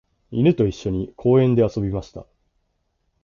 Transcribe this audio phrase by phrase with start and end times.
[0.31, 2.25] 犬と一緒に公園で遊びました。